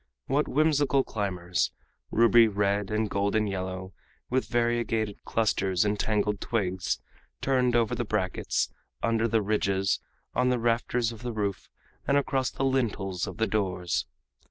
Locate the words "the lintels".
12.49-13.27